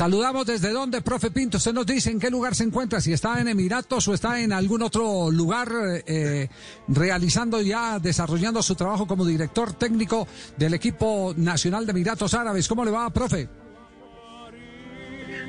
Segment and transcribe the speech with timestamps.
[0.00, 1.58] Saludamos desde dónde, profe Pinto.
[1.58, 4.50] Usted nos dice en qué lugar se encuentra, si está en Emiratos o está en
[4.50, 5.68] algún otro lugar
[6.06, 6.48] eh,
[6.88, 10.26] realizando ya, desarrollando su trabajo como director técnico
[10.56, 12.66] del equipo nacional de Emiratos Árabes.
[12.66, 13.46] ¿Cómo le va, profe?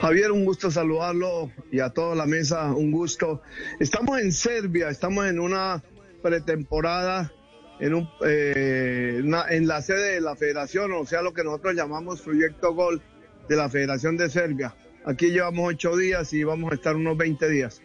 [0.00, 3.42] Javier, un gusto saludarlo y a toda la mesa, un gusto.
[3.80, 5.82] Estamos en Serbia, estamos en una
[6.22, 7.32] pretemporada
[7.80, 12.20] en, un, eh, en la sede de la federación, o sea, lo que nosotros llamamos
[12.20, 13.02] Proyecto Gol
[13.48, 14.74] de la Federación de Serbia.
[15.04, 17.80] Aquí llevamos ocho días y vamos a estar unos 20 días.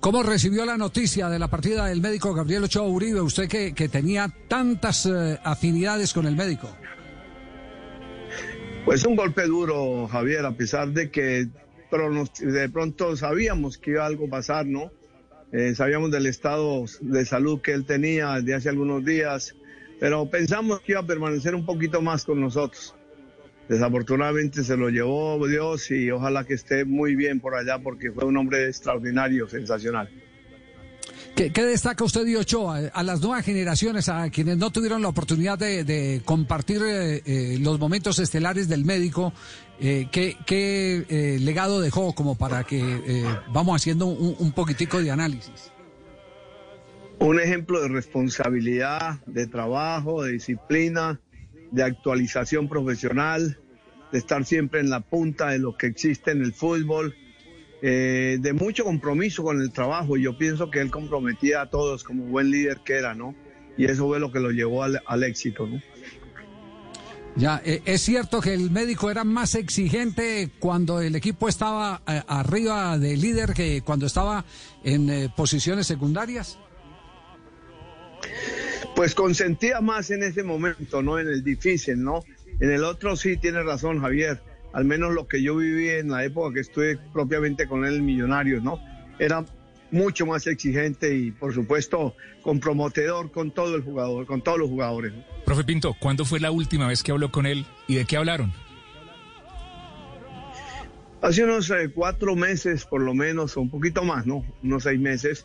[0.00, 3.20] ¿Cómo recibió la noticia de la partida del médico Gabriel Ochoa Uribe?
[3.20, 6.68] Usted que, que tenía tantas eh, afinidades con el médico.
[8.84, 11.48] Pues un golpe duro, Javier, a pesar de que
[12.38, 14.92] de pronto sabíamos que iba algo a pasar, ¿no?
[15.52, 19.54] Eh, sabíamos del estado de salud que él tenía desde hace algunos días,
[19.98, 22.94] pero pensamos que iba a permanecer un poquito más con nosotros.
[23.68, 28.24] Desafortunadamente se lo llevó Dios y ojalá que esté muy bien por allá porque fue
[28.24, 30.08] un hombre extraordinario, sensacional.
[31.36, 32.90] ¿Qué, destaca usted de Ochoa?
[32.94, 37.78] A las nuevas generaciones, a quienes no tuvieron la oportunidad de, compartir eh, eh, los
[37.78, 39.34] momentos estelares del médico,
[39.78, 45.70] eh, ¿qué, legado dejó como para que vamos haciendo un, un poquitico de análisis?
[47.18, 51.20] Un ejemplo de responsabilidad, de trabajo, de disciplina,
[51.70, 53.58] de actualización profesional,
[54.12, 57.14] de estar siempre en la punta de lo que existe en el fútbol,
[57.82, 60.16] eh, de mucho compromiso con el trabajo.
[60.16, 63.34] Yo pienso que él comprometía a todos como buen líder que era, ¿no?
[63.76, 65.82] Y eso fue lo que lo llevó al, éxito, ¿no?
[67.36, 72.22] Ya, eh, es cierto que el médico era más exigente cuando el equipo estaba eh,
[72.26, 74.46] arriba de líder que cuando estaba
[74.82, 76.58] en posiciones secundarias.
[78.96, 81.18] Pues consentía más en ese momento, ¿no?
[81.18, 82.24] En el difícil, ¿no?
[82.60, 84.40] En el otro sí tiene razón, Javier.
[84.72, 88.62] Al menos lo que yo viví en la época que estuve propiamente con él, Millonarios,
[88.62, 88.80] ¿no?
[89.18, 89.44] Era
[89.90, 95.12] mucho más exigente y, por supuesto, comprometedor con todo el jugador, con todos los jugadores.
[95.44, 98.54] Profe Pinto, ¿cuándo fue la última vez que habló con él y de qué hablaron?
[101.20, 104.42] Hace unos eh, cuatro meses, por lo menos, o un poquito más, ¿no?
[104.62, 105.44] Unos seis meses.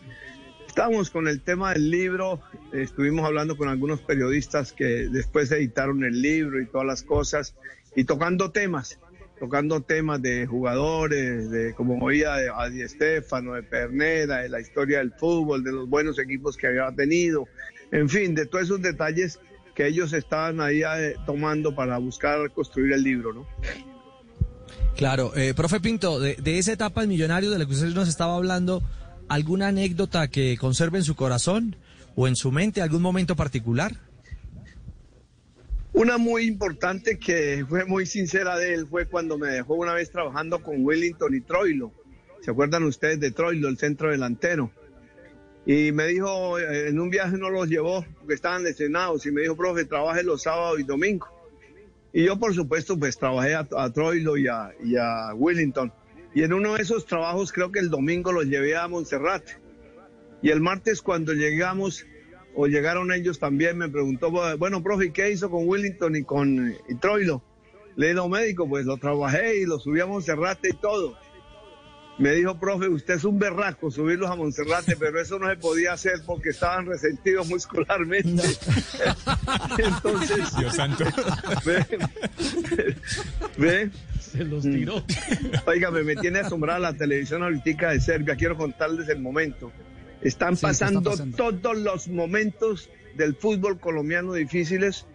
[0.72, 2.40] Estamos con el tema del libro,
[2.72, 7.56] estuvimos hablando con algunos periodistas que después editaron el libro y todas las cosas,
[7.94, 8.98] y tocando temas,
[9.38, 15.00] tocando temas de jugadores, de como oía de Adi Estefano, de Pernera, de la historia
[15.00, 17.50] del fútbol, de los buenos equipos que había tenido,
[17.92, 19.42] en fin, de todos esos detalles
[19.76, 23.46] que ellos estaban ahí eh, tomando para buscar construir el libro, ¿no?
[24.96, 28.36] Claro, eh, profe Pinto, de, esa etapa del millonario de la que usted nos estaba
[28.36, 28.82] hablando,
[29.32, 31.78] ¿Alguna anécdota que conserve en su corazón
[32.18, 33.94] o en su mente, algún momento particular?
[35.94, 40.12] Una muy importante que fue muy sincera de él fue cuando me dejó una vez
[40.12, 41.94] trabajando con Wellington y Troilo.
[42.42, 44.70] ¿Se acuerdan ustedes de Troilo, el centro delantero?
[45.66, 49.44] Y me dijo, eh, en un viaje no los llevó porque estaban lesionados y me
[49.44, 51.30] dijo, profe, trabaje los sábados y domingos.
[52.12, 55.94] Y yo, por supuesto, pues trabajé a, Troilo y a, y a Wellington.
[56.34, 59.58] Y en uno de esos trabajos, creo que el domingo los llevé a Monserrate.
[60.42, 62.06] Y el martes cuando llegamos,
[62.56, 66.96] o llegaron ellos también, me preguntó, bueno, profe, ¿qué hizo con Willington y con y
[66.96, 67.44] Troilo?
[67.96, 71.18] Le dije, médico, pues lo trabajé y lo subí a Monserrate y todo.
[72.18, 75.94] Me dijo, profe, usted es un berraco subirlos a Monserrate, pero eso no se podía
[75.94, 78.44] hacer porque estaban resentidos muscularmente.
[79.78, 81.04] Entonces, Dios santo.
[81.66, 81.86] Ve,
[83.58, 83.92] ve,
[84.38, 85.04] se los tiró.
[85.66, 88.36] Oiga, me tiene asombrada la televisión ahorita de Serbia.
[88.36, 89.72] Quiero contarles el momento.
[90.22, 95.06] Están pasando todos los momentos del fútbol colombiano difíciles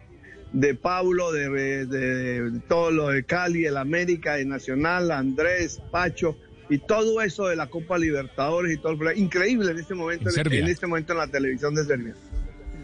[0.52, 6.36] de Pablo, de, todo lo de Cali, el América, de Nacional, Andrés, Pacho
[6.68, 8.96] y todo eso de la Copa Libertadores y todo.
[9.12, 12.14] Increíble en este momento, en este momento en la televisión de Serbia.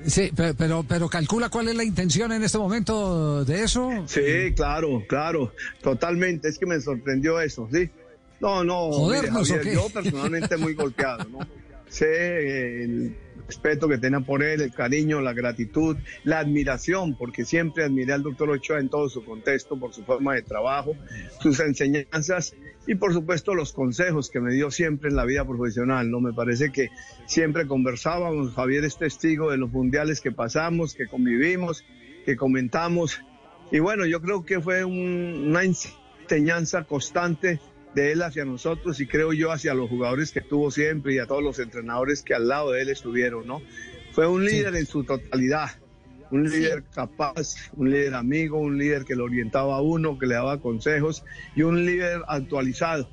[0.06, 3.90] Sí, pero, pero, calcula cuál es la intención en este momento de eso.
[4.06, 5.52] Sí, claro, claro,
[5.82, 6.48] totalmente.
[6.48, 7.88] Es que me sorprendió eso, sí.
[8.40, 8.90] No, no,
[9.44, 11.38] yo personalmente muy golpeado, ¿no?
[11.88, 13.16] Sé el
[13.46, 18.22] respeto que tenía por él, el cariño, la gratitud, la admiración, porque siempre admiré al
[18.22, 20.94] doctor Ochoa en todo su contexto, por su forma de trabajo,
[21.40, 22.54] sus enseñanzas
[22.86, 26.20] y por supuesto los consejos que me dio siempre en la vida profesional, ¿no?
[26.20, 26.88] Me parece que
[27.26, 31.84] siempre conversábamos, Javier es testigo de los mundiales que pasamos, que convivimos,
[32.24, 33.20] que comentamos
[33.72, 37.58] y bueno, yo creo que fue una enseñanza constante
[37.94, 41.26] de él hacia nosotros y creo yo hacia los jugadores que tuvo siempre y a
[41.26, 43.60] todos los entrenadores que al lado de él estuvieron, ¿no?
[44.12, 45.70] Fue un líder en su totalidad
[46.32, 50.34] un líder capaz, un líder amigo, un líder que lo orientaba a uno, que le
[50.34, 51.24] daba consejos
[51.54, 53.08] y un líder actualizado.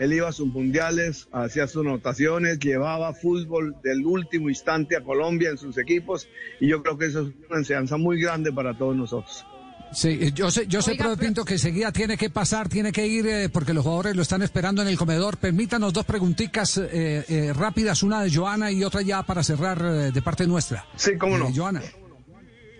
[0.00, 5.50] Él iba a sus mundiales, hacía sus anotaciones, llevaba fútbol del último instante a Colombia
[5.50, 6.28] en sus equipos
[6.58, 9.46] y yo creo que eso es una enseñanza muy grande para todos nosotros.
[9.94, 13.06] Sí, yo sé, yo sé, Oiga, profe Pinto, que enseguida tiene que pasar, tiene que
[13.06, 15.36] ir, eh, porque los jugadores lo están esperando en el comedor.
[15.36, 20.10] Permítanos dos preguntitas eh, eh, rápidas, una de Joana y otra ya para cerrar eh,
[20.10, 20.86] de parte nuestra.
[20.96, 21.48] Sí, cómo no.
[21.48, 21.82] Eh, Joana.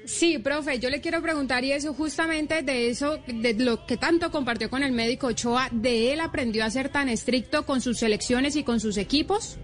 [0.06, 4.30] Sí, profe, yo le quiero preguntar y eso justamente de eso, de lo que tanto
[4.30, 8.56] compartió con el médico Ochoa, ¿de él aprendió a ser tan estricto con sus selecciones
[8.56, 9.58] y con sus equipos?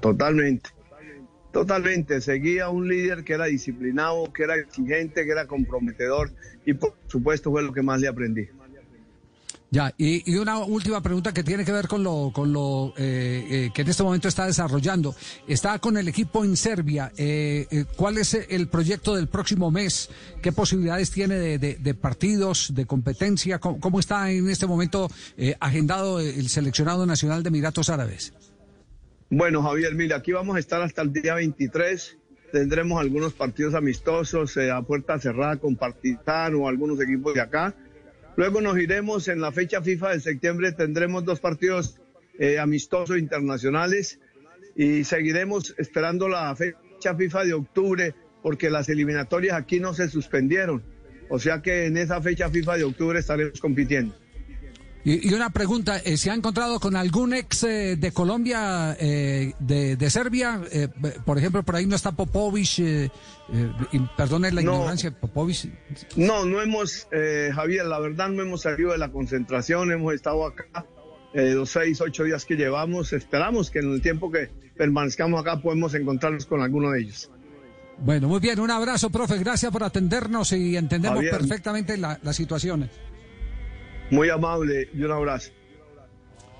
[0.00, 0.70] Totalmente.
[1.52, 2.20] Totalmente.
[2.20, 6.30] Seguía un líder que era disciplinado, que era exigente, que era comprometedor
[6.64, 8.48] y por supuesto fue lo que más le aprendí.
[9.70, 13.46] Ya, y, y una última pregunta que tiene que ver con lo, con lo eh,
[13.48, 15.14] eh, que en este momento está desarrollando.
[15.48, 17.10] Está con el equipo en Serbia.
[17.16, 20.10] Eh, eh, ¿Cuál es el proyecto del próximo mes?
[20.42, 23.60] ¿Qué posibilidades tiene de, de- partidos, de competencia?
[23.60, 28.34] ¿Cómo, cómo está en este momento eh, agendado el seleccionado nacional de Emiratos Árabes?
[29.34, 32.18] Bueno, Javier, mira, aquí vamos a estar hasta el día 23.
[32.52, 37.74] Tendremos algunos partidos amistosos eh, a puerta cerrada con Partizan o algunos equipos de acá.
[38.36, 41.98] Luego nos iremos en la fecha FIFA de septiembre, tendremos dos partidos
[42.38, 44.20] eh, amistosos internacionales
[44.76, 50.82] y seguiremos esperando la fecha FIFA de octubre porque las eliminatorias aquí no se suspendieron.
[51.30, 54.14] O sea que en esa fecha FIFA de octubre estaremos compitiendo.
[55.04, 59.52] Y, y una pregunta, eh, ¿se ha encontrado con algún ex eh, de Colombia, eh,
[59.58, 60.60] de, de Serbia?
[60.70, 60.88] Eh,
[61.24, 63.10] por ejemplo, por ahí no está Popovich, eh,
[63.52, 63.70] eh,
[64.16, 64.74] perdone la No.
[64.74, 65.68] ignorancia, Popovich.
[66.14, 70.46] No, no hemos, eh, Javier, la verdad no hemos salido de la concentración, hemos estado
[70.46, 70.86] acá
[71.34, 73.12] eh, los seis, ocho días que llevamos.
[73.12, 77.28] Esperamos que en el tiempo que permanezcamos acá podemos encontrarnos con alguno de ellos.
[77.98, 81.38] Bueno, muy bien, un abrazo, profe, gracias por atendernos y entendemos Javier.
[81.38, 82.88] perfectamente la, la situación.
[84.12, 85.50] Muy amable y un abrazo.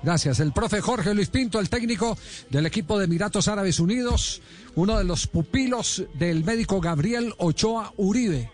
[0.01, 0.39] Gracias.
[0.39, 2.17] El profe Jorge Luis Pinto, el técnico
[2.49, 4.41] del equipo de Emiratos Árabes Unidos,
[4.73, 8.53] uno de los pupilos del médico Gabriel Ochoa Uribe.